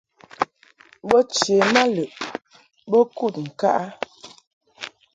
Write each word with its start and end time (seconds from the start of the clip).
Bo 1.07 1.17
che 1.33 1.55
ma 1.57 1.67
mɔʼ 1.83 1.87
lɨʼ 1.95 2.11
bo 2.89 2.99
kud 3.17 3.35
ŋka 3.45 3.69
a. 3.83 3.85